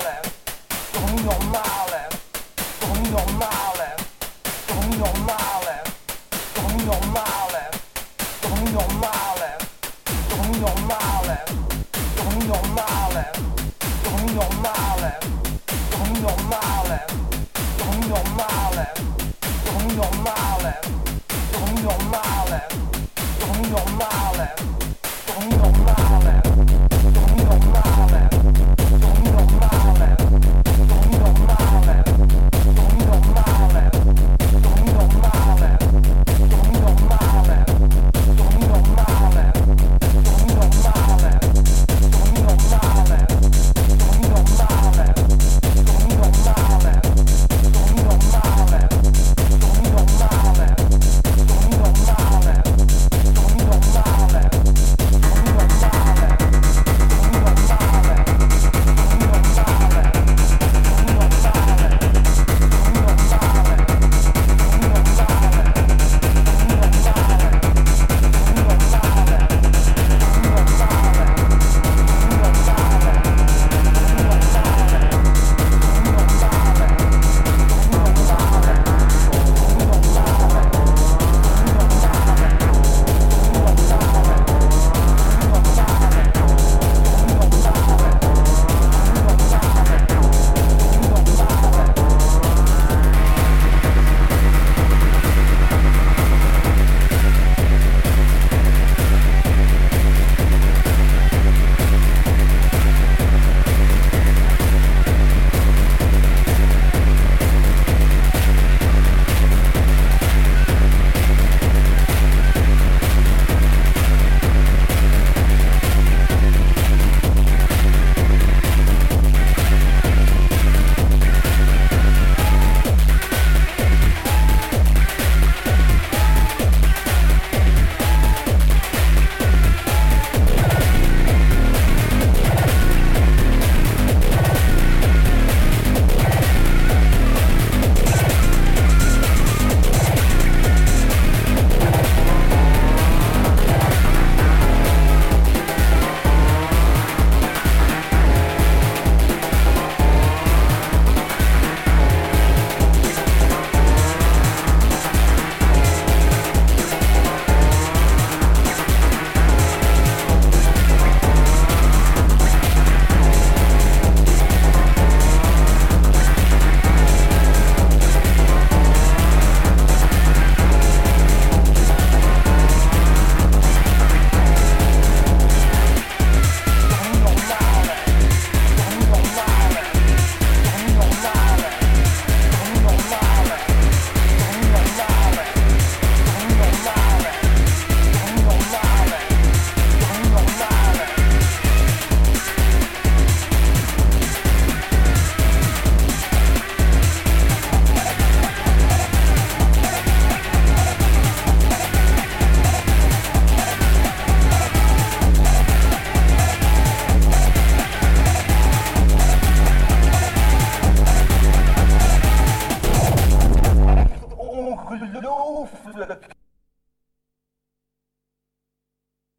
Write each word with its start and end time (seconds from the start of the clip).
look 215.99 216.38